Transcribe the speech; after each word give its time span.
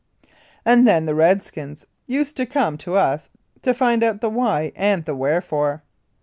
And 0.65 0.87
then 0.87 1.05
the 1.05 1.13
Redskins 1.13 1.85
used 2.07 2.35
to 2.37 2.47
come 2.47 2.75
to 2.79 2.95
us 2.95 3.29
to 3.61 3.71
find 3.71 4.03
out 4.03 4.19
the 4.19 4.31
why 4.31 4.71
and 4.75 5.05
the 5.05 5.15
wherefore. 5.15 5.83